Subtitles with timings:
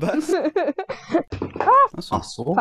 [0.00, 0.32] Was?
[2.10, 2.56] Ach so.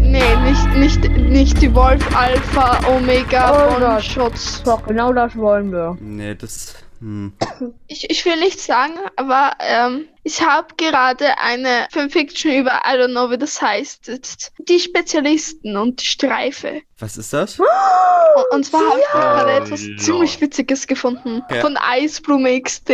[0.00, 4.02] Nee, nicht, nicht, nicht die Wolf Alpha Omega Oh von Gott.
[4.02, 4.62] Schutz.
[4.62, 5.96] Doch, genau das wollen wir.
[6.00, 6.74] Nee, das.
[7.00, 7.32] Hm.
[7.86, 13.12] Ich, ich will nicht sagen, aber ähm, ich habe gerade eine Fanfiction über, I don't
[13.12, 14.10] know, wie das heißt,
[14.58, 16.82] die Spezialisten und die Streife.
[16.98, 17.60] Was ist das?
[17.60, 17.66] Und,
[18.52, 20.00] und zwar habe ich gerade Oh, etwas Lord.
[20.00, 21.42] ziemlich Witziges gefunden.
[21.50, 21.60] Ja.
[21.60, 22.88] Von Eisblume XD.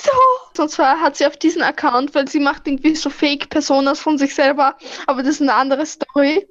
[0.00, 0.62] So.
[0.62, 4.34] Und zwar hat sie auf diesen Account, weil sie macht irgendwie so Fake-Personas von sich
[4.34, 4.76] selber,
[5.06, 6.46] aber das ist eine andere Story.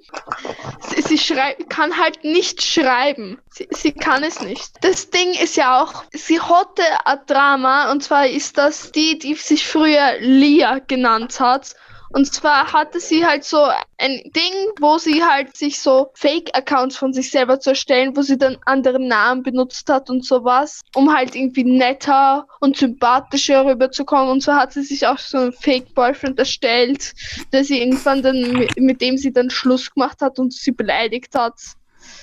[0.95, 1.36] Sie, sie
[1.70, 3.39] kann halt nicht schreiben.
[3.50, 4.72] Sie, sie kann es nicht.
[4.81, 9.36] Das Ding ist ja auch, sie hatte ein Drama, und zwar ist das die, die
[9.36, 11.75] sich früher Lia genannt hat.
[12.09, 17.14] Und zwar hatte sie halt so ein Ding, wo sie halt sich so Fake-Accounts von
[17.14, 21.36] sich selber zu erstellen, wo sie dann andere Namen benutzt hat und sowas, um halt
[21.36, 24.30] irgendwie netter und sympathischer rüberzukommen.
[24.30, 27.14] Und so hat sie sich auch so einen Fake-Boyfriend erstellt,
[27.52, 31.55] der sie irgendwann dann, mit, dem sie dann Schluss gemacht hat und sie beleidigt hat.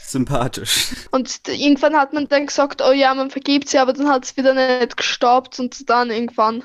[0.06, 0.92] Sympathisch.
[1.10, 4.36] Und irgendwann hat man dann gesagt, oh ja, man vergibt sie, aber dann hat es
[4.36, 6.64] wieder nicht gestoppt und dann irgendwann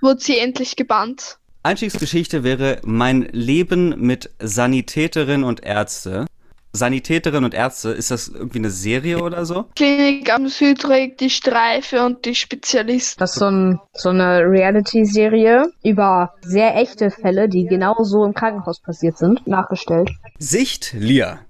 [0.00, 1.38] wurde sie endlich gebannt.
[1.62, 6.26] Einstiegsgeschichte wäre mein Leben mit Sanitäterin und Ärzte.
[6.74, 9.66] Sanitäterin und Ärzte, ist das irgendwie eine Serie oder so?
[9.76, 13.20] Klinik am Südring, die Streife und die Spezialisten.
[13.20, 18.32] Das ist so, ein, so eine Reality-Serie über sehr echte Fälle, die genau so im
[18.32, 20.10] Krankenhaus passiert sind, nachgestellt.
[20.38, 21.40] Sicht Lia.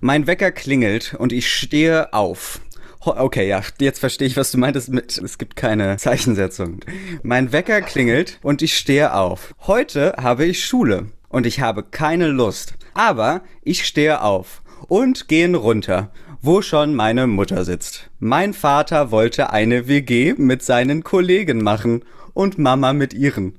[0.00, 2.60] Mein Wecker klingelt und ich stehe auf.
[3.02, 6.80] Okay, ja, jetzt verstehe ich, was du meintest mit, es gibt keine Zeichensetzung.
[7.22, 9.54] Mein Wecker klingelt und ich stehe auf.
[9.66, 12.74] Heute habe ich Schule und ich habe keine Lust.
[12.92, 16.10] Aber ich stehe auf und gehe runter,
[16.42, 18.10] wo schon meine Mutter sitzt.
[18.18, 22.04] Mein Vater wollte eine WG mit seinen Kollegen machen
[22.34, 23.58] und Mama mit ihren.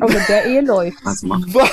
[0.00, 1.04] Aber der Ehe läuft.
[1.04, 1.70] Was macht Was?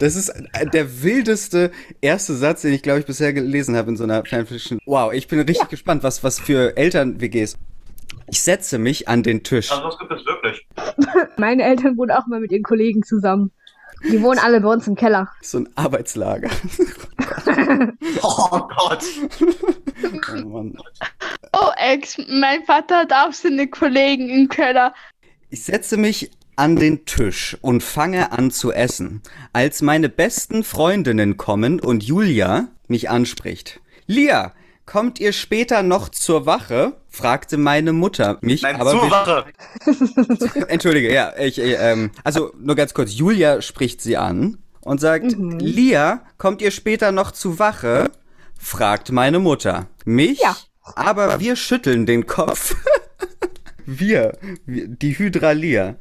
[0.00, 0.32] Das ist
[0.72, 4.78] der wildeste erste Satz, den ich, glaube ich, bisher gelesen habe in so einer Fanfiction.
[4.86, 7.56] Wow, ich bin richtig gespannt, was, was für Eltern-WGs.
[8.30, 9.70] Ich setze mich an den Tisch.
[9.70, 10.66] Also, was gibt es wirklich?
[11.36, 13.50] Meine Eltern wohnen auch mal mit ihren Kollegen zusammen.
[14.04, 15.28] Die wohnen alle bei uns im Keller.
[15.42, 16.50] So ein Arbeitslager.
[18.22, 19.04] Oh Gott.
[20.32, 20.76] Oh Mann.
[21.52, 24.94] Oh, Ex, mein Vater hat auch seine Kollegen im Keller.
[25.50, 31.36] Ich setze mich an den Tisch und fange an zu essen, als meine besten Freundinnen
[31.36, 33.80] kommen und Julia mich anspricht.
[34.06, 34.52] Lia,
[34.84, 36.94] kommt ihr später noch zur Wache?
[37.08, 38.62] fragte meine Mutter mich.
[38.62, 39.44] Nein, aber zur Wache.
[40.68, 45.36] Entschuldige, ja, ich, ich, ähm, also nur ganz kurz, Julia spricht sie an und sagt,
[45.38, 48.10] Lia, kommt ihr später noch zu Wache?
[48.58, 49.86] fragt meine Mutter.
[50.04, 50.40] Mich?
[50.40, 50.56] Ja.
[50.96, 52.74] Aber wir schütteln den Kopf.
[53.86, 54.36] wir,
[54.66, 55.96] wir, die Hydra Lia.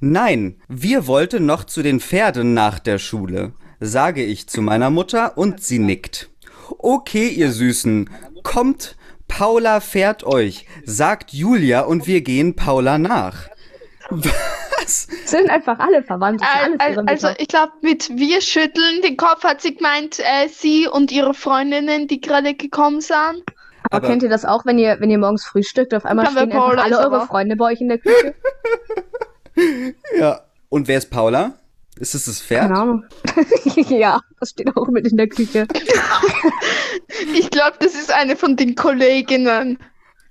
[0.00, 5.36] Nein, wir wollten noch zu den Pferden nach der Schule, sage ich zu meiner Mutter
[5.36, 6.30] und sie nickt.
[6.78, 8.08] Okay, ihr Süßen,
[8.42, 13.48] kommt, Paula fährt euch, sagt Julia und wir gehen Paula nach.
[14.10, 15.06] Was?
[15.26, 16.40] Sind einfach alle verwandt.
[16.88, 21.12] Ihre Also, ich glaube, mit wir schütteln den Kopf hat sie gemeint, äh, sie und
[21.12, 23.18] ihre Freundinnen, die gerade gekommen sind.
[23.82, 26.52] Aber, aber- kennt ihr das auch, wenn ihr, wenn ihr morgens frühstückt, auf einmal stehen
[26.52, 28.34] alle eure aber- Freunde bei euch in der Küche?
[30.18, 30.40] Ja.
[30.68, 31.54] Und wer ist Paula?
[31.98, 32.62] Ist es das Pferd?
[32.68, 33.04] Keine Ahnung.
[33.88, 35.66] ja, das steht auch mit in der Küche.
[37.34, 39.78] Ich glaube, das ist eine von den Kolleginnen.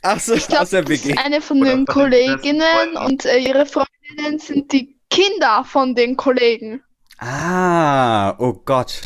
[0.01, 1.17] Ach so, Ich glaube, aus der das ist WG.
[1.17, 2.61] eine von Oder den von den Kolleginnen
[2.93, 2.97] Freunden.
[3.11, 6.81] und äh, ihre Freundinnen sind die Kinder von den Kollegen.
[7.19, 9.01] Ah, oh Gott.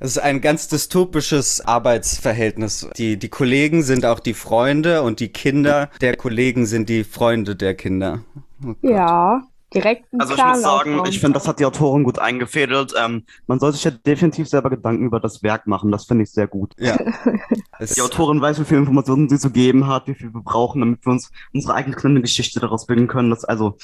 [0.00, 2.88] Es ist ein ganz dystopisches Arbeitsverhältnis.
[2.96, 7.56] Die, die Kollegen sind auch die Freunde und die Kinder der Kollegen sind die Freunde
[7.56, 8.22] der Kinder.
[8.64, 8.74] Oh.
[8.82, 9.42] Ja,
[9.74, 12.94] direkt ein Also ich muss sagen, ich finde, das hat die Autorin gut eingefädelt.
[12.98, 15.90] Ähm, man soll sich ja definitiv selber Gedanken über das Werk machen.
[15.90, 16.74] Das finde ich sehr gut.
[16.78, 16.96] Ja.
[17.96, 21.04] Die Autorin weiß, wie viel Informationen sie zu geben hat, wie viel wir brauchen, damit
[21.06, 23.30] wir uns unsere eigene kleine Geschichte daraus bilden können.
[23.30, 23.76] Das ist also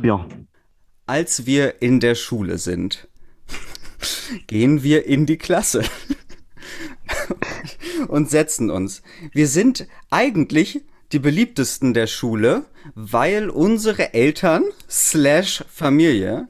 [0.00, 0.48] bien.
[1.06, 3.08] als wir in der Schule sind,
[4.46, 5.84] gehen wir in die Klasse
[8.08, 9.02] und setzen uns.
[9.32, 12.64] Wir sind eigentlich die beliebtesten der Schule,
[12.94, 16.48] weil unsere Eltern slash Familie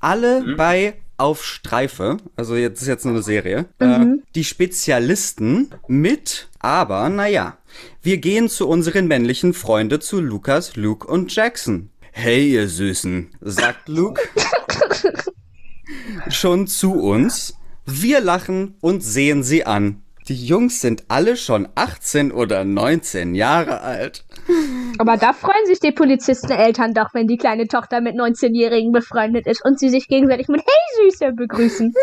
[0.00, 4.04] alle bei auf Streife, also jetzt ist jetzt nur eine Serie, äh,
[4.34, 7.56] die Spezialisten mit, aber naja,
[8.02, 11.90] Wir gehen zu unseren männlichen Freunden, zu Lukas, Luke und Jackson.
[12.12, 14.22] Hey, ihr Süßen, sagt Luke.
[16.28, 17.54] Schon zu uns.
[17.84, 20.02] Wir lachen und sehen sie an.
[20.28, 24.24] Die Jungs sind alle schon 18 oder 19 Jahre alt.
[24.98, 29.64] Aber da freuen sich die Polizisteneltern doch, wenn die kleine Tochter mit 19-Jährigen befreundet ist
[29.64, 31.92] und sie sich gegenseitig mit Hey Süße begrüßen.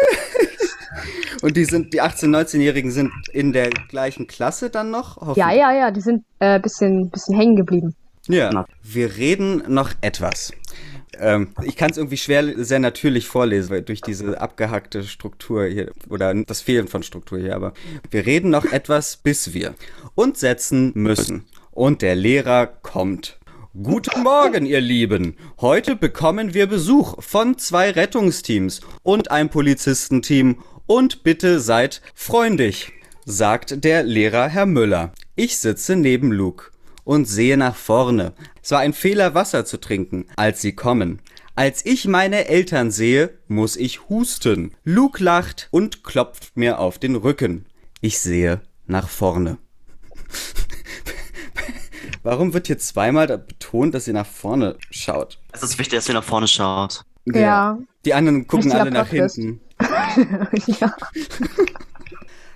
[1.41, 5.35] Und die sind, die 18-, 19-Jährigen sind in der gleichen Klasse dann noch?
[5.35, 7.95] Ja, ja, ja, die sind äh, bisschen, bisschen hängen geblieben.
[8.29, 8.65] Ja.
[8.81, 10.53] Wir reden noch etwas.
[11.19, 15.91] Ähm, ich kann es irgendwie schwer sehr natürlich vorlesen, weil durch diese abgehackte Struktur hier
[16.09, 17.73] oder das Fehlen von Struktur hier, aber
[18.09, 19.75] wir reden noch etwas, bis wir
[20.15, 21.45] uns setzen müssen.
[21.71, 23.39] Und der Lehrer kommt.
[23.81, 25.35] Guten Morgen, ihr Lieben.
[25.59, 30.59] Heute bekommen wir Besuch von zwei Rettungsteams und ein Polizistenteam.
[30.85, 32.91] Und bitte seid freundlich,
[33.25, 35.13] sagt der Lehrer Herr Müller.
[35.35, 36.65] Ich sitze neben Luke
[37.03, 38.33] und sehe nach vorne.
[38.61, 41.21] Es war ein Fehler, Wasser zu trinken, als sie kommen.
[41.55, 44.73] Als ich meine Eltern sehe, muss ich husten.
[44.83, 47.65] Luke lacht und klopft mir auf den Rücken.
[48.01, 49.57] Ich sehe nach vorne.
[52.23, 55.39] Warum wird hier zweimal da betont, dass sie nach vorne schaut?
[55.51, 57.03] Es ist wichtig, dass ihr nach vorne schaut.
[57.25, 57.77] Ja.
[58.05, 59.59] Die anderen gucken alle nach hinten.
[60.67, 60.95] ja.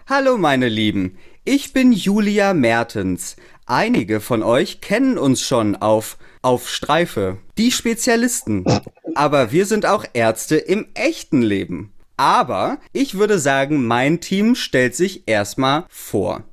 [0.08, 3.36] Hallo meine Lieben, ich bin Julia Mertens.
[3.70, 8.64] Einige von euch kennen uns schon auf auf Streife, die Spezialisten.
[9.16, 11.92] Aber wir sind auch Ärzte im echten Leben.
[12.16, 16.44] Aber ich würde sagen, mein Team stellt sich erstmal vor.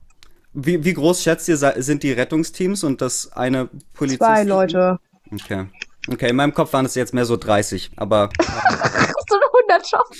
[0.52, 4.20] Wie, wie groß schätzt ihr sind die Rettungsteams und das eine Polizist?
[4.20, 4.98] Zwei Leute.
[5.32, 5.66] Okay.
[6.10, 8.30] Okay, in meinem Kopf waren es jetzt mehr so 30, aber
[9.28, 10.14] So eine Hundertschaft.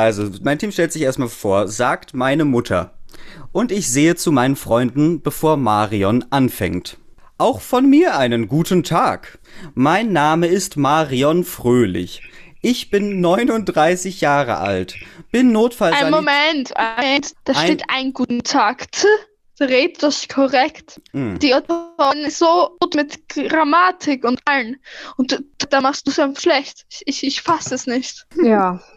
[0.00, 2.94] Also, mein Team stellt sich erstmal vor, sagt meine Mutter.
[3.52, 6.96] Und ich sehe zu meinen Freunden, bevor Marion anfängt.
[7.36, 9.38] Auch von mir einen guten Tag.
[9.74, 12.22] Mein Name ist Marion Fröhlich.
[12.62, 14.96] Ich bin 39 Jahre alt.
[15.32, 16.06] Bin Notfallsanit...
[16.06, 17.34] Ein Moment, ein Moment.
[17.44, 18.90] Da Ein- steht ein guten Tag.
[18.92, 19.06] T.
[19.60, 20.98] Red das korrekt.
[21.12, 21.38] Hm.
[21.40, 24.78] Die Autorin ist so gut mit Grammatik und allen.
[25.18, 26.86] Und da machst du es einfach schlecht.
[26.88, 28.24] Ich, ich, ich fasse es nicht.
[28.42, 28.80] Ja.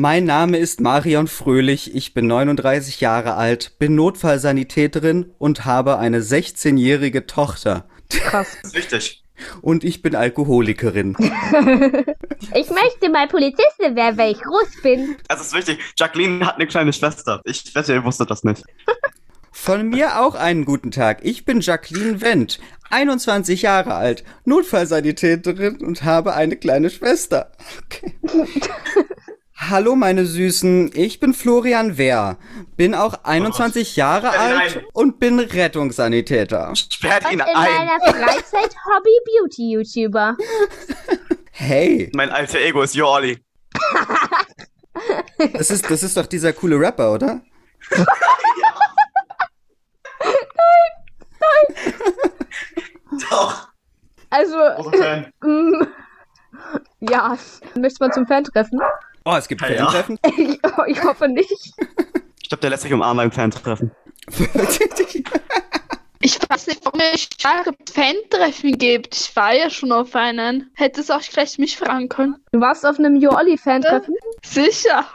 [0.00, 6.20] Mein Name ist Marion Fröhlich, ich bin 39 Jahre alt, bin Notfallsanitäterin und habe eine
[6.20, 7.88] 16-jährige Tochter.
[8.08, 8.46] Krass.
[8.62, 9.24] Das ist wichtig.
[9.60, 11.16] Und ich bin Alkoholikerin.
[12.54, 15.16] Ich möchte mal Polizistin werden, weil ich groß bin.
[15.28, 15.80] Es ist wichtig.
[15.96, 17.40] Jacqueline hat eine kleine Schwester.
[17.44, 18.62] Ich wette, ihr wusstet das nicht.
[19.50, 21.24] Von mir auch einen guten Tag.
[21.24, 22.60] Ich bin Jacqueline Wendt,
[22.90, 27.50] 21 Jahre alt, Notfallsanitäterin und habe eine kleine Schwester.
[27.84, 28.14] Okay.
[29.60, 32.38] Hallo meine Süßen, ich bin Florian Wehr,
[32.76, 34.84] bin auch 21 Jahre Sperrt ihn alt ein.
[34.92, 36.76] und bin Rettungssanitäter.
[36.76, 37.86] Sperrt Und ihn in ein.
[37.88, 40.36] meiner Freizeit Hobby-Beauty-YouTuber.
[41.60, 43.36] Hey, Mein alter Ego ist Jorli.
[45.54, 47.40] das ist, das ist doch dieser coole Rapper, oder?
[53.30, 53.68] Doch.
[54.30, 54.56] Also,
[54.96, 55.32] Fan.
[57.00, 57.36] ja.
[57.74, 58.80] Möchtest du mal zum Fan-Treffen?
[59.30, 59.90] Oh, es gibt Ja, ja.
[59.90, 60.18] Fan-Treffen.
[60.38, 60.58] Ich,
[60.96, 61.52] ich hoffe nicht.
[62.42, 63.90] Ich glaube, der lässt sich umarmen beim Fan-Treffen.
[66.20, 69.14] Ich weiß nicht, warum es starke Fan-Treffen gibt.
[69.14, 70.68] Ich war ja schon auf einen.
[70.74, 72.34] Hätte es auch gleich mich fragen können.
[72.50, 74.14] Du warst auf einem Jolly-Fan-Treffen?
[74.44, 75.06] Sicher.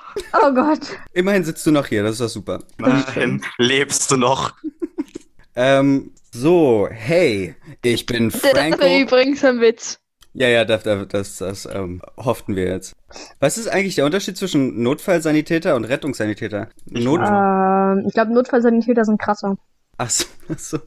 [0.42, 0.80] Oh Gott.
[1.12, 2.60] Immerhin sitzt du noch hier, das ist doch super.
[2.78, 4.54] Immerhin lebst du noch.
[5.56, 8.86] Ähm, so, hey, ich bin Das war Franco.
[8.86, 10.00] übrigens ein Witz.
[10.34, 12.96] Ja, ja, das, das, das, ähm, hofften wir jetzt.
[13.40, 16.70] Was ist eigentlich der Unterschied zwischen Notfallsanitäter und Rettungssanitäter?
[16.86, 19.56] Not Ähm, ich glaube, Notfallsanitäter sind krasser.
[19.98, 20.80] Ach so, ach so.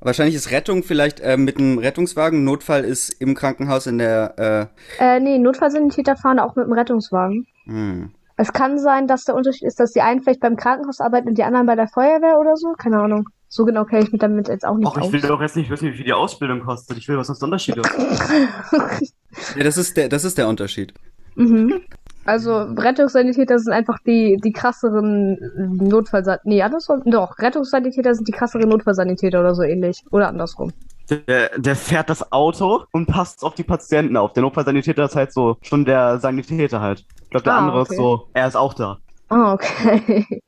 [0.00, 2.44] Wahrscheinlich ist Rettung vielleicht äh, mit einem Rettungswagen.
[2.44, 4.70] Notfall ist im Krankenhaus in der.
[4.98, 7.46] Äh, nee, Notfallsanitäter fahren auch mit dem Rettungswagen.
[7.66, 8.14] Äh, hm.
[8.38, 11.36] Es kann sein, dass der Unterschied ist, dass die einen vielleicht beim Krankenhaus arbeiten und
[11.36, 12.72] die anderen bei der Feuerwehr oder so.
[12.72, 13.28] Keine Ahnung.
[13.52, 15.12] So genau kenne ich mich damit jetzt auch nicht Och, ich aus.
[15.12, 16.96] will doch jetzt nicht wissen, wie viel die Ausbildung kostet.
[16.98, 17.90] Ich will, was das der Unterschied ist.
[19.56, 20.94] Ja, das ist der, das ist der Unterschied.
[21.34, 21.80] mhm.
[22.26, 25.38] Also Rettungssanitäter sind einfach die, die krasseren
[25.78, 26.48] Notfallsanitäter.
[26.48, 27.02] Nee, andersrum.
[27.06, 30.04] Doch, Rettungssanitäter sind die krasseren Notfallsanitäter oder so ähnlich.
[30.10, 30.72] Oder andersrum.
[31.08, 34.32] Der, der fährt das Auto und passt auf die Patienten auf.
[34.34, 37.04] Der Notfallsanitäter ist halt so schon der Sanitäter halt.
[37.24, 37.94] Ich glaube, der Ah, andere okay.
[37.94, 38.98] ist so, er ist auch da.
[39.28, 40.42] Ah, okay.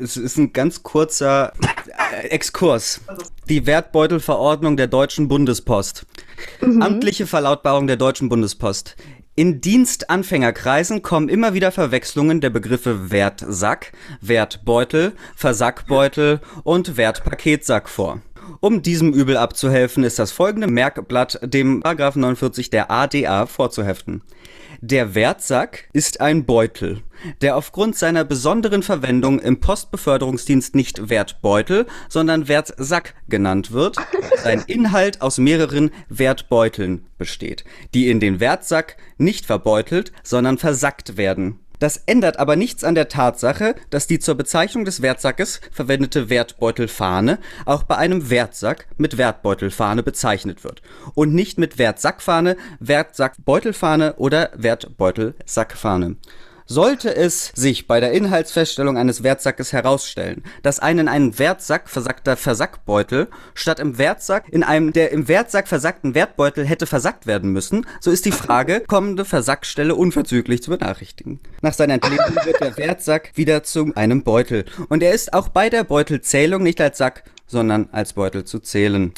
[0.00, 1.52] Es ist ein ganz kurzer
[2.12, 3.00] äh, Exkurs.
[3.48, 6.06] Die Wertbeutelverordnung der Deutschen Bundespost.
[6.60, 6.82] Mhm.
[6.82, 8.96] Amtliche Verlautbarung der Deutschen Bundespost.
[9.34, 18.20] In Dienstanfängerkreisen kommen immer wieder Verwechslungen der Begriffe Wertsack, Wertbeutel, Versackbeutel und Wertpaketsack vor.
[18.60, 21.82] Um diesem Übel abzuhelfen, ist das folgende Merkblatt dem§
[22.18, 24.22] 49 der ADA vorzuheften.
[24.84, 27.04] Der Wertsack ist ein Beutel,
[27.40, 33.98] der aufgrund seiner besonderen Verwendung im Postbeförderungsdienst nicht Wertbeutel, sondern Wertsack genannt wird,
[34.42, 41.60] sein Inhalt aus mehreren Wertbeuteln besteht, die in den Wertsack nicht verbeutelt, sondern versackt werden.
[41.82, 47.40] Das ändert aber nichts an der Tatsache, dass die zur Bezeichnung des Wertsackes verwendete Wertbeutelfahne
[47.66, 50.80] auch bei einem Wertsack mit Wertbeutelfahne bezeichnet wird
[51.14, 56.18] und nicht mit Wertsackfahne, Wertsackbeutelfahne oder Wertbeutelsackfahne.
[56.66, 62.36] Sollte es sich bei der Inhaltsfeststellung eines Wertsackes herausstellen, dass ein in einen Wertsack versackter
[62.36, 67.86] Versackbeutel statt im Wertsack in einem der im Wertsack versackten Wertbeutel hätte versackt werden müssen,
[68.00, 71.40] so ist die Frage, kommende Versackstelle unverzüglich zu benachrichtigen.
[71.60, 75.68] Nach seiner Entlegung wird der Wertsack wieder zu einem Beutel und er ist auch bei
[75.68, 79.12] der Beutelzählung nicht als Sack, sondern als Beutel zu zählen.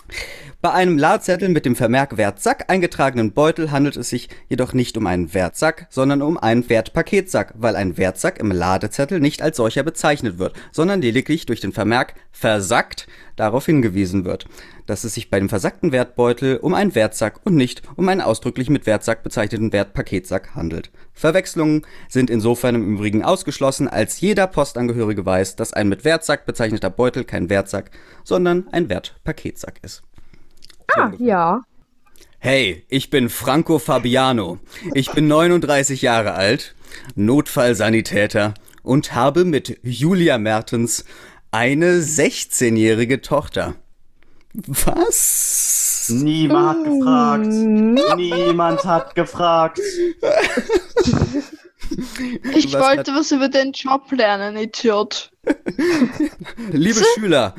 [0.60, 5.06] Bei einem Ladezettel mit dem Vermerk Wertsack eingetragenen Beutel handelt es sich jedoch nicht um
[5.06, 10.38] einen Wertsack, sondern um einen Wertpaketsack, weil ein Wertsack im Ladezettel nicht als solcher bezeichnet
[10.38, 14.46] wird, sondern lediglich durch den Vermerk versackt darauf hingewiesen wird,
[14.86, 18.70] dass es sich bei dem versackten Wertbeutel um einen Wertsack und nicht um einen ausdrücklich
[18.70, 20.90] mit Wertsack bezeichneten Wertpaketsack handelt.
[21.12, 26.90] Verwechslungen sind insofern im Übrigen ausgeschlossen, als jeder Postangehörige weiß, dass ein mit Wertsack bezeichneter
[26.90, 27.90] Beutel kein Wertsack,
[28.24, 30.02] sondern ein Wertpaketsack ist.
[30.94, 31.62] Ah, ja.
[32.38, 34.58] Hey, ich bin Franco Fabiano.
[34.92, 36.74] Ich bin 39 Jahre alt,
[37.14, 41.06] Notfallsanitäter und habe mit Julia Mertens
[41.50, 43.76] eine 16-jährige Tochter.
[44.54, 46.10] Was?
[46.10, 47.46] Niemand hat gefragt.
[47.46, 49.80] Niemand hat gefragt.
[52.54, 55.30] Ich Was wollte was über den Job lernen, Idiot.
[56.70, 57.54] Liebe Schüler,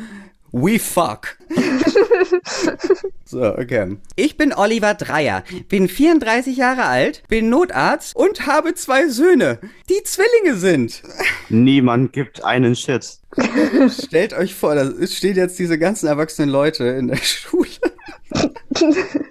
[0.56, 1.38] we fuck.
[3.26, 3.98] so, okay.
[4.16, 9.60] Ich bin Oliver Dreier, bin 34 Jahre alt, bin Notarzt und habe zwei Söhne,
[9.90, 11.04] die Zwillinge sind.
[11.50, 13.20] Niemand gibt einen Shit.
[14.02, 17.68] Stellt euch vor, da stehen jetzt diese ganzen erwachsenen Leute in der Schule.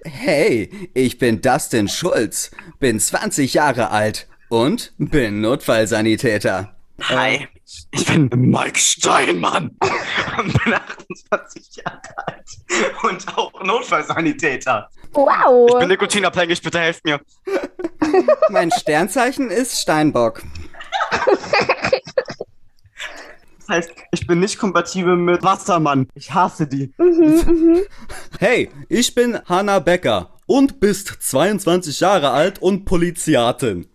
[0.04, 2.50] Hey, ich bin Dustin Schulz,
[2.80, 6.74] bin 20 Jahre alt und bin Notfallsanitäter.
[7.00, 7.48] Hi,
[7.90, 9.76] ich bin Mike Steinmann
[10.38, 12.50] und bin 28 Jahre alt
[13.02, 14.88] und auch Notfallsanitäter.
[15.12, 15.70] Wow.
[15.70, 17.20] Ich bin nikotinabhängig, bitte helft mir.
[18.50, 20.42] Mein Sternzeichen ist Steinbock.
[23.66, 26.08] Das heißt, ich bin nicht kompatibel mit Wassermann.
[26.14, 26.92] Ich hasse die.
[28.38, 33.86] Hey, ich bin Hanna Becker und bist 22 Jahre alt und Poliziatin.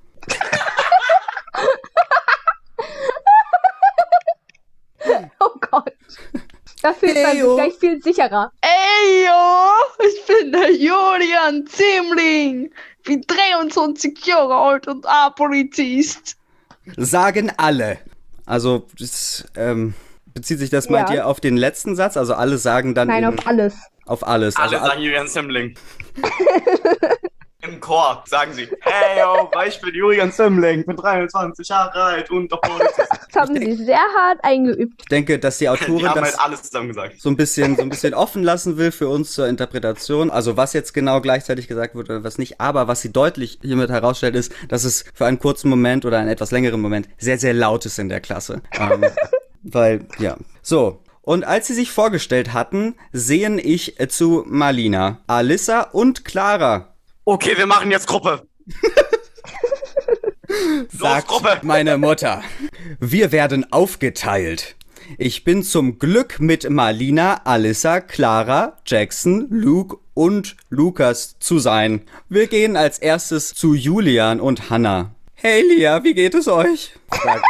[6.81, 7.55] Da fühlt man sich Heyo.
[7.55, 8.51] gleich viel sicherer.
[8.61, 12.71] Ey, yo, ich bin der Julian Ziemling.
[13.03, 16.37] Bin 23 Jahre alt und A-Polizist.
[16.97, 17.97] Sagen alle.
[18.45, 19.93] Also, das, ähm,
[20.33, 21.15] bezieht sich das, meint Ja.
[21.15, 22.15] ihr, auf den letzten Satz?
[22.17, 23.75] Also alle sagen dann Nein, eben auf alles.
[24.05, 24.55] auf alles.
[24.55, 25.75] Also, Alle sagen Julian Simling.
[27.61, 32.49] Im Chor sagen sie, hey yo, ich bin Julian Simling, bin 23 Jahre alt und
[32.49, 32.61] doch.
[32.61, 35.01] Das haben sie sehr hart eingeübt.
[35.01, 37.19] ich denke, dass die Die Autorin haben das halt alles zusammen gesagt.
[37.19, 40.31] so ein bisschen so ein bisschen offen lassen will für uns zur Interpretation.
[40.31, 43.89] Also was jetzt genau gleichzeitig gesagt wird oder was nicht, aber was sie deutlich hiermit
[43.89, 47.53] herausstellt ist, dass es für einen kurzen Moment oder einen etwas längeren Moment sehr sehr
[47.53, 48.61] laut ist in der Klasse.
[48.79, 49.03] Ähm,
[49.63, 50.37] weil ja.
[50.61, 56.88] So, und als sie sich vorgestellt hatten, sehen ich zu Marlina, Alissa und Clara.
[57.31, 58.47] Okay, wir machen jetzt Gruppe.
[60.91, 61.59] Sagt Gruppe.
[61.61, 62.41] meine Mutter.
[62.99, 64.75] Wir werden aufgeteilt.
[65.19, 72.01] Ich bin zum Glück mit Marlina, Alissa, Clara, Jackson, Luke und Lukas zu sein.
[72.29, 75.13] Wir gehen als erstes zu Julian und Hannah.
[75.35, 76.93] Hey Lia, wie geht es euch?
[77.11, 77.45] Sagt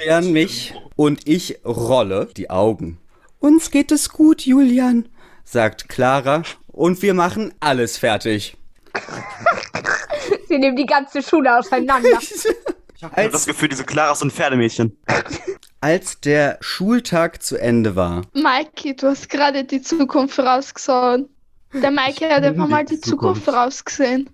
[0.00, 2.98] Julian mich und ich rolle die Augen.
[3.38, 5.08] Uns geht es gut, Julian,
[5.44, 8.56] sagt Clara und wir machen alles fertig.
[10.48, 12.18] Sie nehmen die ganze Schule auseinander.
[13.04, 14.96] Ich habe das Gefühl, diese Clara ist so ein Pferdemädchen.
[15.80, 21.24] Als der Schultag zu Ende war, Mikey, du hast gerade die Zukunft vorausgesagt.
[21.72, 24.30] Der Mikey hat einfach mal die Zukunft vorausgesehen.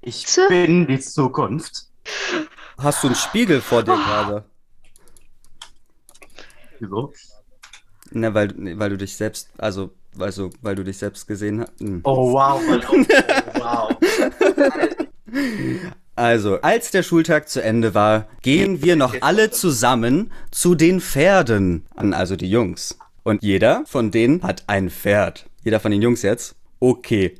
[0.00, 0.48] Ich So.
[0.48, 1.88] bin die Zukunft.
[2.78, 4.44] hast du einen Spiegel vor dir gerade?
[6.78, 7.12] Wieso?
[8.12, 11.72] Ne, weil, weil du dich selbst, also, also, weil du dich selbst gesehen hast.
[11.80, 12.00] Hm.
[12.04, 12.62] Oh wow,
[13.66, 13.96] wow.
[16.18, 21.84] Also, als der Schultag zu Ende war, gehen wir noch alle zusammen zu den Pferden
[21.94, 22.98] an, also die Jungs.
[23.22, 25.44] Und jeder von denen hat ein Pferd.
[25.62, 26.54] Jeder von den Jungs jetzt?
[26.80, 27.34] Okay.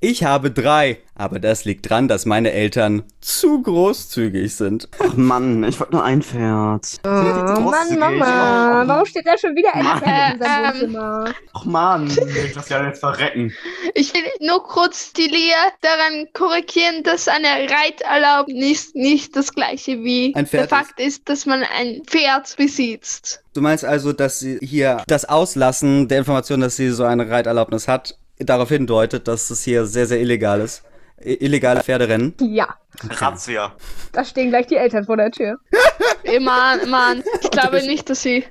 [0.00, 4.88] Ich habe drei, aber das liegt dran, dass meine Eltern zu großzügig sind.
[5.00, 7.00] Ach Mann, ich wollte nur ein Pferd.
[7.04, 8.84] Oh Mann, Mama.
[8.86, 9.98] Warum steht da schon wieder ein Mann.
[9.98, 11.24] Pferd in seinem Ähm, Wohnzimmer?
[11.52, 12.06] Ach Mann,
[12.46, 13.52] ich das ja jetzt verrecken.
[13.94, 20.32] Ich will nur kurz die Lea daran korrigieren, dass eine Reiterlaubnis nicht das gleiche wie
[20.36, 23.42] Ein Pferd der Fakt ist, dass man ein Pferd besitzt.
[23.54, 27.88] Du meinst also, dass sie hier das Auslassen der Information, dass sie so eine Reiterlaubnis
[27.88, 30.82] hat, darauf hindeutet, dass es hier sehr, sehr illegal ist.
[31.20, 32.34] Illegale Pferderennen.
[32.40, 32.76] Ja,
[33.10, 33.74] Razzia.
[34.12, 35.58] da stehen gleich die Eltern vor der Tür.
[36.40, 38.44] Mann, Mann, ich glaube nicht, dass sie.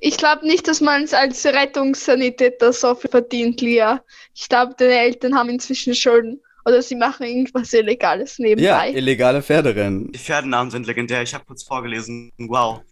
[0.00, 3.96] Ich glaube nicht, dass man es als Rettungssanitäter so viel verdient, Lea.
[4.34, 6.40] Ich glaube, deine Eltern haben inzwischen Schulden.
[6.64, 8.90] Oder sie machen irgendwas Illegales Ja, nebenbei.
[8.92, 10.12] illegale Pferderennen.
[10.12, 11.22] Die Pferdenamen sind legendär.
[11.22, 12.30] Ich habe kurz vorgelesen.
[12.38, 12.82] Wow.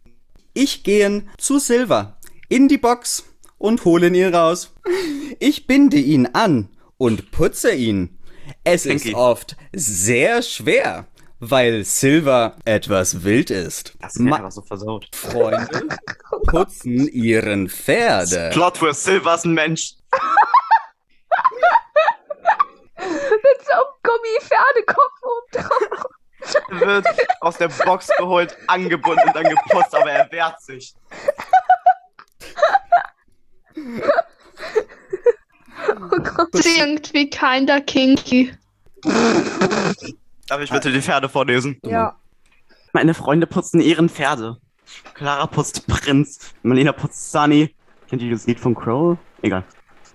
[0.54, 2.16] Ich gehe zu Silver
[2.48, 3.24] in die Box
[3.58, 4.74] und hole ihn raus.
[5.38, 8.18] Ich binde ihn an und putze ihn.
[8.64, 9.08] Es Stinky.
[9.10, 11.06] ist oft sehr schwer,
[11.40, 13.94] weil Silver etwas wild ist.
[14.00, 15.08] Das ist Ma einfach so versaut.
[15.14, 15.88] Freunde
[16.46, 18.50] putzen ihren Pferde.
[18.52, 19.94] Plot für Silver ist ein Mensch.
[22.98, 26.80] Mit so einem Gummi-Pferdekopf oben drauf.
[26.80, 27.06] wird
[27.40, 30.94] aus der Box geholt, angebunden und dann geputzt, aber er wehrt sich.
[36.36, 38.52] Das ist irgendwie kinder kinky.
[40.46, 41.78] Darf ich bitte die Pferde vorlesen?
[41.84, 42.16] Ja.
[42.92, 44.58] Meine Freunde putzen ihren Pferde.
[45.14, 46.54] Clara putzt Prinz.
[46.62, 47.74] Marlena putzt Sunny.
[48.08, 49.18] Kennt ihr das Lied von Crow?
[49.42, 49.64] Egal.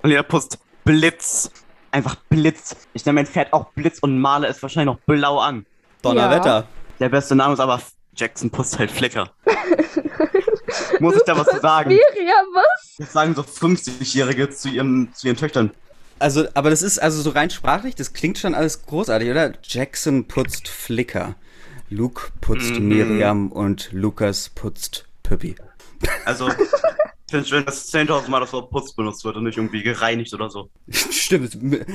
[0.01, 1.51] Marlena putzt Blitz.
[1.91, 2.75] Einfach Blitz.
[2.93, 5.65] Ich nenne mein Pferd auch Blitz und male es wahrscheinlich noch blau an.
[6.01, 6.67] Donnerwetter.
[6.99, 7.81] Der beste Name ist aber
[8.15, 9.31] Jackson putzt halt Flicker.
[10.99, 11.89] Muss ich da was zu sagen?
[11.89, 12.95] Miriam, was?
[12.97, 15.71] Das sagen so 50-Jährige zu, zu ihren Töchtern.
[16.21, 19.53] Also, aber das ist also so rein sprachlich, das klingt schon alles großartig, oder?
[19.63, 21.35] Jackson putzt Flicker.
[21.89, 22.87] Luke putzt Mhm.
[22.87, 25.55] Miriam und Lukas putzt Püppi.
[26.25, 26.55] Also, ich
[27.29, 30.33] finde es schön, dass 10.000 Mal das Wort putzt benutzt wird und nicht irgendwie gereinigt
[30.33, 30.69] oder so.
[30.89, 31.85] Stimmt, mü-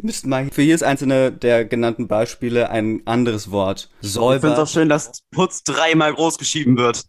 [0.00, 3.88] müssten mal für jedes einzelne der genannten Beispiele ein anderes Wort.
[4.02, 7.04] Ich finde es auch Säuber schön, dass Putz dreimal groß geschrieben wird.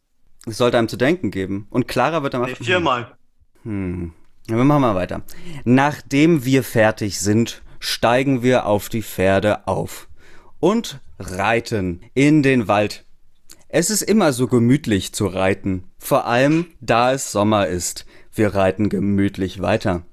[0.48, 1.68] es sollte einem zu denken geben.
[1.70, 3.16] Und Clara wird dann Nee, viermal.
[3.64, 4.14] Hm.
[4.48, 5.22] Wir machen mal weiter.
[5.64, 10.08] Nachdem wir fertig sind, steigen wir auf die Pferde auf
[10.60, 13.06] und reiten in den Wald.
[13.70, 18.06] Es ist immer so gemütlich zu reiten, vor allem da es Sommer ist.
[18.34, 20.04] Wir reiten gemütlich weiter.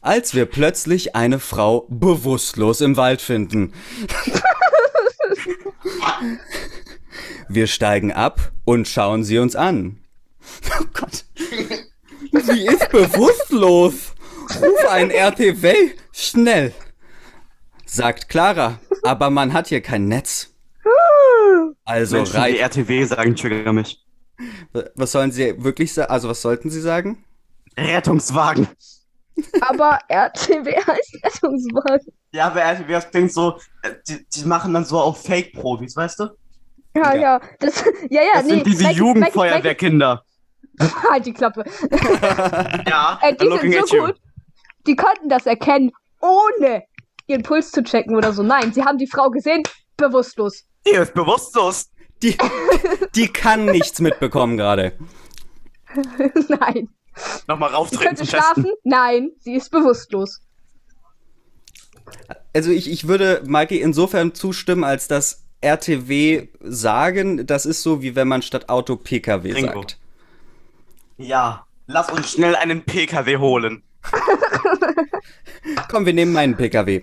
[0.00, 3.72] Als wir plötzlich eine Frau bewusstlos im Wald finden.
[7.48, 9.98] Wir steigen ab und schauen sie uns an.
[10.78, 11.19] Oh Gott.
[12.42, 14.12] Sie ist bewusstlos.
[14.60, 15.74] Ruf einen RTW.
[16.12, 16.72] Schnell.
[17.86, 18.78] Sagt Clara.
[19.02, 20.54] Aber man hat hier kein Netz.
[21.84, 22.56] Also Menschen, die reit.
[22.58, 24.04] RTW sagen, trigger mich.
[24.94, 26.10] Was sollen sie wirklich sagen?
[26.10, 27.24] Also was sollten sie sagen?
[27.76, 28.68] Rettungswagen.
[29.60, 32.06] Aber RTW heißt Rettungswagen.
[32.32, 36.20] Ja, aber RTW, das klingt so, äh, die, die machen dann so auf Fake-Profis, weißt
[36.20, 36.24] du?
[36.94, 37.20] Ja, Ja.
[37.20, 37.40] ja.
[37.58, 38.50] Das, ja, ja, Das nee.
[38.50, 40.24] sind diese Jugendfeuerwehrkinder.
[41.10, 41.64] Halt die Klappe.
[42.88, 44.06] Ja, Äh, die sind so you.
[44.06, 44.16] gut.
[44.86, 45.90] Die konnten das erkennen,
[46.20, 46.82] ohne
[47.26, 48.42] ihren Puls zu checken oder so.
[48.42, 49.62] Nein, sie haben die Frau gesehen,
[49.96, 50.64] bewusstlos.
[50.86, 51.90] Die ist bewusstlos.
[52.22, 52.36] Die,
[53.14, 54.92] die kann nichts mitbekommen gerade.
[56.48, 56.88] Nein.
[57.46, 58.62] Nochmal Sie rauftreten könnte zum Testen.
[58.62, 58.72] schlafen?
[58.84, 60.40] Nein, sie ist bewusstlos.
[62.52, 68.16] Also ich, ich würde Mikey insofern zustimmen, als dass RTW sagen, das ist so, wie
[68.16, 69.80] wenn man statt Auto PKW Ringo.
[69.82, 69.98] sagt.
[71.20, 73.82] Ja, lass uns schnell einen PKW holen.
[75.90, 77.02] Komm, wir nehmen meinen PKW.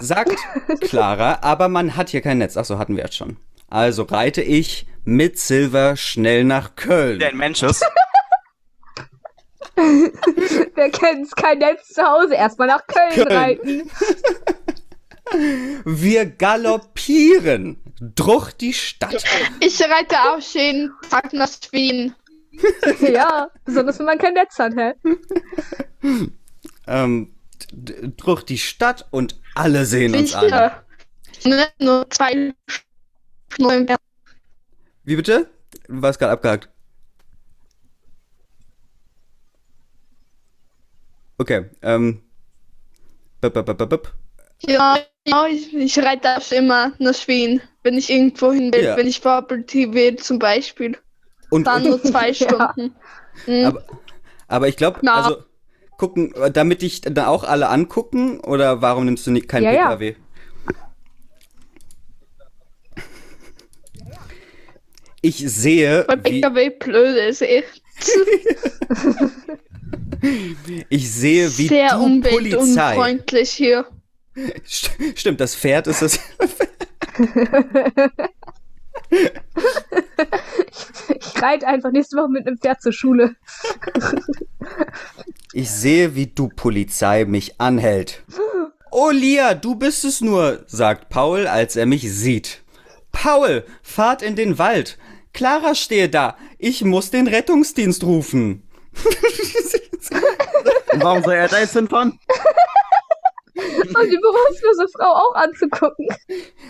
[0.00, 0.36] Sagt
[0.80, 2.56] Clara, aber man hat hier kein Netz.
[2.56, 3.36] Achso, hatten wir jetzt schon.
[3.70, 7.20] Also reite ich mit Silver schnell nach Köln.
[7.20, 7.84] Der ein Mensch ist.
[9.76, 11.30] Wer kennt's?
[11.36, 12.34] Kein Netz zu Hause.
[12.34, 13.32] Erstmal nach Köln, Köln.
[13.32, 13.90] reiten.
[15.84, 19.22] Wir galoppieren durch die Stadt.
[19.60, 22.12] Ich reite auch schön Tag nach Wien.
[23.00, 24.92] ja, besonders wenn man kein Netz hat, hä?
[26.88, 27.34] Ähm,
[27.72, 30.72] durch die Stadt und alle sehen uns an.
[31.44, 32.54] Ne, nur zwei.
[35.04, 35.50] Wie bitte?
[35.88, 36.68] Du warst gerade abgehakt.
[41.38, 42.22] Okay, ähm.
[43.40, 44.14] Bip, bip, bip.
[44.62, 48.96] Ja, ja ich, ich reite auch immer nach Schweden, wenn ich irgendwo hin will, Ja.
[48.96, 49.20] wenn ich
[49.66, 50.96] Tea will zum Beispiel.
[51.50, 52.34] Und, Dann und nur zwei Ja.
[52.34, 52.94] Stunden.
[53.46, 53.64] Mhm.
[53.66, 53.84] aber,
[54.48, 55.36] aber ich glaube, also
[55.98, 59.88] gucken, damit dich dann auch alle angucken oder warum nimmst du nicht kein Ja, ja.
[59.96, 60.14] PKW?
[65.22, 67.82] Ich sehe, Weil PKW blöd ist, echt.
[70.88, 72.58] ich sehe, wie Sehr du Polizei.
[72.60, 73.86] umweltunfreundlich hier.
[74.66, 76.20] St stimmt, das Pferd ist das.
[81.08, 83.34] Ich reite einfach nächste Woche mit einem Pferd zur Schule.
[85.52, 88.22] Ich sehe, wie du Polizei mich anhält.
[88.90, 92.62] Oh, Lia, du bist es nur, sagt Paul, als er mich sieht.
[93.12, 94.98] Paul, fahrt in den Wald.
[95.32, 96.36] Clara stehe da.
[96.58, 98.62] Ich muss den Rettungsdienst rufen.
[100.92, 102.18] Und warum soll er da jetzt hinfahren?
[103.54, 106.08] Und die berufslose Frau auch anzugucken.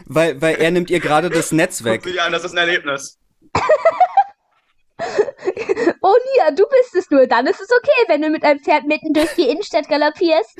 [0.07, 2.03] Weil, weil er nimmt ihr gerade das Netz weg.
[2.03, 3.19] dich an, das ist ein Erlebnis.
[6.01, 7.27] Oh Lia, du bist es nur.
[7.27, 10.59] Dann ist es okay, wenn du mit einem Pferd mitten durch die Innenstadt galoppierst.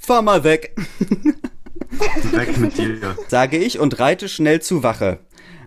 [0.00, 0.74] Fahr mal weg,
[2.32, 3.16] Weg mit dir.
[3.28, 5.20] sage ich und reite schnell zu Wache.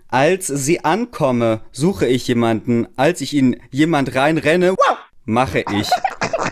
[0.08, 2.88] Als sie ankomme, suche ich jemanden.
[2.96, 4.74] Als ich in jemand reinrenne,
[5.24, 5.88] mache ich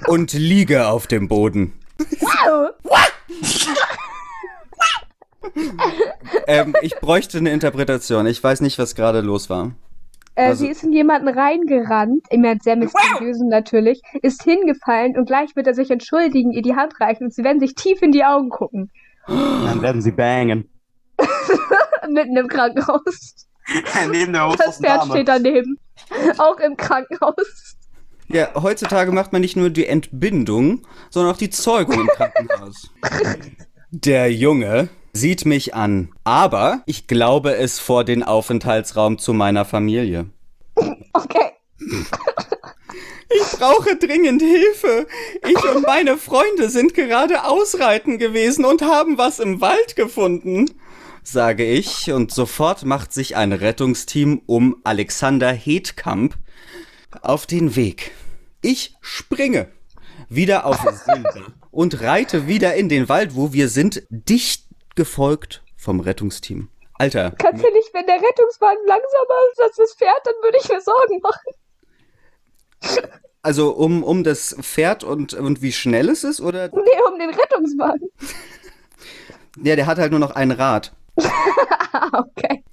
[0.08, 1.78] und liege auf dem Boden.
[2.20, 2.70] Wow.
[6.46, 8.26] Ähm, ich bräuchte eine Interpretation.
[8.26, 9.72] Ich weiß nicht, was gerade los war.
[10.34, 15.54] Äh, Also- sie ist in jemanden reingerannt, immer sehr mysteriösen natürlich, ist hingefallen und gleich
[15.54, 18.24] wird er sich entschuldigen, ihr die Hand reichen und sie werden sich tief in die
[18.24, 18.90] Augen gucken.
[19.26, 20.68] Dann werden sie bangen.
[22.08, 23.46] Mitten im Krankenhaus.
[24.10, 25.78] Neben der Das Pferd steht daneben.
[26.38, 27.76] Auch im Krankenhaus.
[28.28, 32.90] Ja, heutzutage macht man nicht nur die Entbindung, sondern auch die Zeugung im Krankenhaus.
[33.90, 40.30] Der Junge sieht mich an, aber ich glaube es vor den Aufenthaltsraum zu meiner Familie.
[41.12, 41.52] Okay.
[43.34, 45.06] Ich brauche dringend Hilfe.
[45.48, 50.70] Ich und meine Freunde sind gerade ausreiten gewesen und haben was im Wald gefunden,
[51.22, 56.36] sage ich, und sofort macht sich ein Rettungsteam um Alexander Hedkamp
[57.22, 58.12] auf den Weg.
[58.60, 59.68] Ich springe
[60.28, 66.00] wieder auf Silber und reite wieder in den Wald, wo wir sind, dicht gefolgt vom
[66.00, 66.68] Rettungsteam.
[66.94, 70.68] Alter, Kannst du nicht, wenn der Rettungswagen langsamer ist als das Pferd, dann würde ich
[70.68, 73.08] mir Sorgen machen.
[73.42, 76.68] also um, um das Pferd und, und wie schnell es ist, oder?
[76.68, 78.08] Nee, um den Rettungswagen.
[79.62, 80.92] Ja, der hat halt nur noch ein Rad.
[82.14, 82.64] Okay.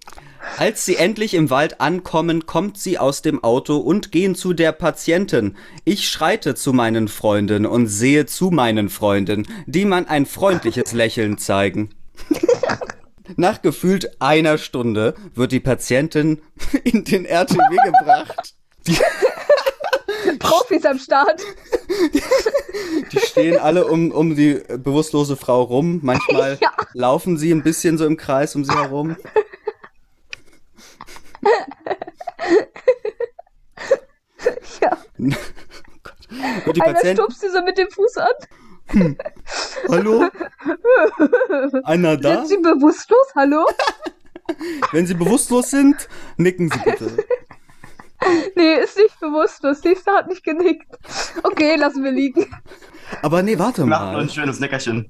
[0.58, 4.72] Als sie endlich im Wald ankommen, kommt sie aus dem Auto und gehen zu der
[4.72, 5.58] Patientin.
[5.84, 11.38] Ich schreite zu meinen Freunden und sehe zu meinen Freunden, die man ein freundliches Lächeln
[11.38, 11.94] zeigen.
[13.36, 16.42] Nach gefühlt einer Stunde wird die Patientin
[16.84, 18.54] in den RTW gebracht.
[18.88, 18.98] Die,
[20.40, 21.42] Profis am Start.
[23.12, 26.00] die stehen alle um, um die bewusstlose Frau rum.
[26.02, 26.72] Manchmal Ja.
[26.94, 29.16] laufen sie ein bisschen so im Kreis um sie herum.
[34.82, 34.98] Ja.
[36.66, 38.28] Wird die Einer stupst sie so mit dem Fuß an.
[39.90, 40.30] Hallo?
[41.84, 42.46] Einer da?
[42.46, 43.28] Sind sie bewusstlos?
[43.36, 43.66] Hallo?
[44.92, 47.24] Wenn Sie bewusstlos sind, nicken Sie bitte.
[48.56, 49.84] Nee, ist nicht bewusstlos.
[49.84, 50.88] Nächste hat nicht genickt.
[51.44, 52.48] Okay, lassen wir liegen.
[53.22, 54.22] Aber nee, warte Macht nur mal.
[54.22, 55.10] ein schönes Nickerchen.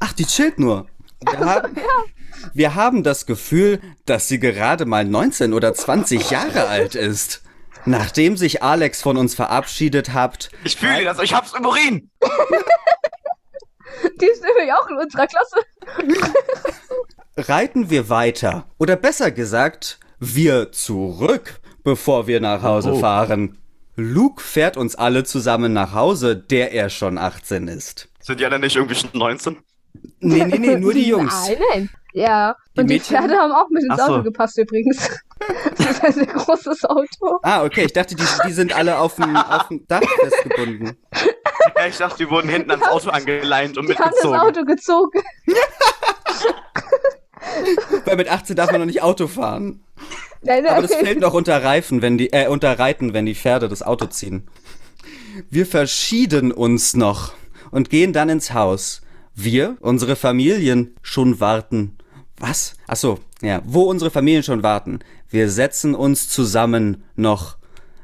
[0.00, 0.86] Ach, die chillt nur.
[1.24, 1.76] Wir haben,
[2.52, 7.42] wir haben das Gefühl, dass sie gerade mal 19 oder 20 Jahre alt ist.
[7.86, 12.10] Nachdem sich Alex von uns verabschiedet habt, Ich fühle das, ich hab's im Urin.
[14.20, 15.56] Die ist nämlich auch in unserer Klasse.
[17.36, 18.66] reiten wir weiter.
[18.78, 22.98] Oder besser gesagt, wir zurück, bevor wir nach Hause Oh.
[22.98, 23.58] fahren.
[23.96, 28.08] Luke fährt uns alle zusammen nach Hause, der er schon 18 ist.
[28.20, 29.58] Sind die alle nicht irgendwie schon 19?
[30.20, 31.48] Nee, nee, nee, nur die Jungs.
[31.48, 31.90] Nein, nein.
[32.12, 32.56] Ja.
[32.76, 33.16] Die Und die Mädchen?
[33.16, 34.12] Pferde haben auch mit ins Ach so.
[34.14, 35.08] Auto gepasst übrigens.
[35.80, 37.38] Das ist ein sehr großes Auto.
[37.42, 40.96] Ah, okay, ich dachte, die, die sind alle auf dem, auf dem Dach festgebunden.
[41.76, 44.40] Ja, ich dachte, die wurden hinten ans Auto angeleint und Die haben das mitgezogen.
[44.40, 45.20] Auto gezogen.
[48.04, 49.82] Weil mit 18 darf man noch nicht Auto fahren.
[50.42, 51.04] Nein, Aber das nein.
[51.04, 54.48] fällt noch unter Reifen, wenn die, äh, unter Reiten, wenn die Pferde das Auto ziehen.
[55.48, 57.32] Wir verschieden uns noch
[57.70, 59.02] und gehen dann ins Haus.
[59.34, 61.96] Wir, unsere Familien, schon warten.
[62.40, 62.74] Was?
[62.86, 65.00] Ach so, ja, wo unsere Familien schon warten.
[65.28, 67.58] Wir setzen uns zusammen noch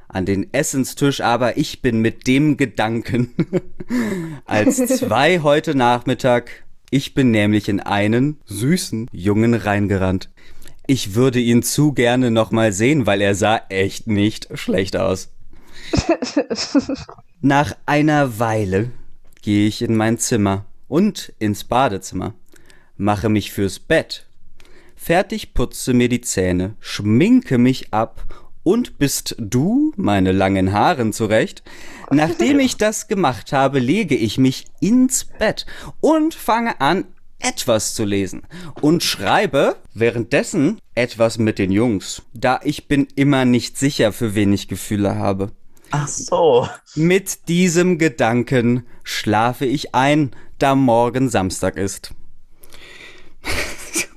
[0.09, 3.35] an den Essenstisch, aber ich bin mit dem Gedanken
[4.45, 6.51] als zwei heute Nachmittag.
[6.91, 10.31] Ich bin nämlich in einen süßen Jungen reingerannt.
[10.87, 15.31] Ich würde ihn zu gerne nochmal sehen, weil er sah echt nicht schlecht aus.
[17.41, 18.91] Nach einer Weile
[19.43, 22.35] gehe ich in mein Zimmer und ins Badezimmer,
[22.97, 24.27] mache mich fürs Bett,
[24.95, 28.25] fertig putze mir die Zähne, schminke mich ab
[28.63, 31.63] und bist du meine langen Haaren zurecht?
[32.11, 35.67] Nachdem ich das gemacht habe, lege ich mich ins Bett
[36.01, 37.05] und fange an,
[37.39, 38.43] etwas zu lesen
[38.81, 44.53] und schreibe währenddessen etwas mit den Jungs, da ich bin immer nicht sicher, für wen
[44.53, 45.53] ich Gefühle habe.
[45.91, 46.69] Ach so.
[46.95, 52.13] Mit diesem Gedanken schlafe ich ein, da morgen Samstag ist.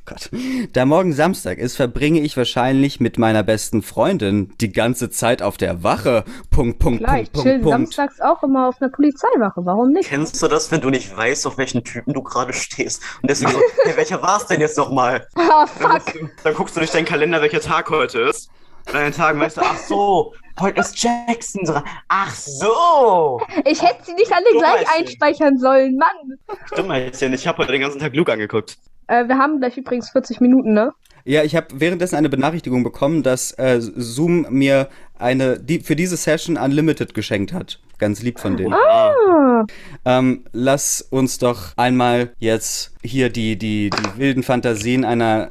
[0.09, 0.29] Gott.
[0.73, 5.57] Da morgen Samstag ist, verbringe ich wahrscheinlich mit meiner besten Freundin die ganze Zeit auf
[5.57, 6.23] der Wache.
[6.51, 7.93] Punkt, Punkt, Klar, ich Punkt, chill Punkt, Punkt.
[7.93, 9.65] samstags auch immer auf einer Polizeiwache.
[9.65, 10.09] Warum nicht?
[10.09, 13.01] Kennst du das, wenn du nicht weißt, auf welchen Typen du gerade stehst?
[13.21, 15.27] Und deswegen so, hey, welcher war es denn jetzt nochmal?
[15.35, 16.13] Ah, Dann, fuck.
[16.13, 18.49] du- dann guckst du durch deinen Kalender, welcher Tag heute ist.
[18.87, 21.83] Und an den Tagen weißt du, ach so, heute ist Jackson dran.
[22.07, 23.39] Ach so!
[23.65, 26.37] Ich hätte sie nicht alle Du gleich einspeichern sollen, Mann.
[26.65, 28.77] Stimmt, Mädchen, ich habe heute den ganzen Tag Luke angeguckt.
[29.09, 30.93] Äh, wir haben gleich übrigens 40 Minuten, ne?
[31.25, 36.15] Ja, ich habe währenddessen eine Benachrichtigung bekommen, dass äh, Zoom mir eine die, für diese
[36.15, 37.79] Session Unlimited geschenkt hat.
[37.97, 38.73] Ganz lieb von denen.
[38.73, 39.65] Ah,
[40.05, 45.49] Ähm, lass uns doch einmal jetzt hier die, die, die wilden Fantasien einer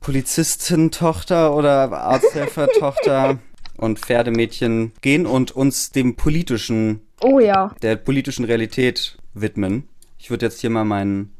[0.00, 3.38] Polizistentochter oder Arzthelfertochter
[3.78, 7.74] und Pferdemädchen gehen und uns dem politischen, oh ja.
[7.80, 9.88] der politischen Realität widmen.
[10.18, 11.32] Ich würde jetzt hier mal meinen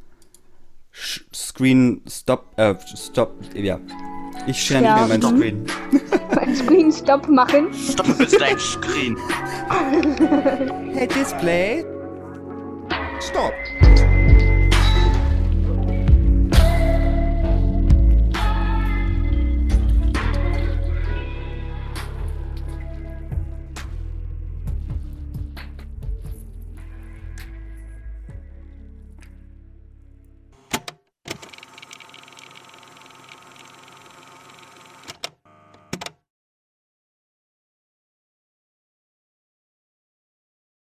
[0.92, 3.78] Sch Screen Stop, äh, Stop, ja.
[4.46, 4.96] Ich share Ja.
[5.06, 5.66] mehr meinen Screen.
[6.36, 7.72] Ein Screen Stop machen.
[7.72, 9.16] Stopp bitte dein Screen.
[10.92, 11.84] Hey Display.
[13.20, 13.52] Stop.